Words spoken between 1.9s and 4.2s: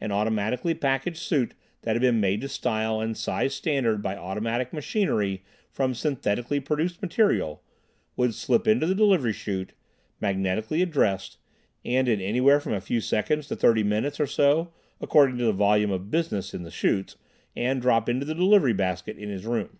had been made to style and size standard by